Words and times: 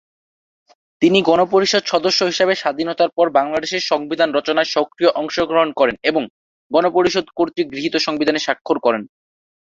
তিনি 1.01 1.19
গণপরিষদ 1.21 1.83
সদস্য 1.85 2.19
হিসেবে 2.23 2.53
স্বাধীনতার 2.55 3.09
পর 3.17 3.25
বাংলাদেশের 3.31 3.87
সংবিধান 3.91 4.29
রচনায় 4.33 4.69
সক্রিয় 4.69 5.11
অংশগ্রহণ 5.15 5.69
করেন 5.75 5.95
এবং 6.03 6.21
গণপরিষদ 6.71 7.25
কর্তৃক 7.37 7.67
গৃহীত 7.73 7.95
সংবিধানে 7.97 8.39
স্বাক্ষর 8.39 8.77
করেন। 8.79 9.03